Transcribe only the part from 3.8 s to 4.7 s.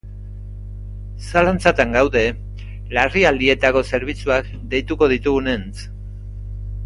zerbitzuak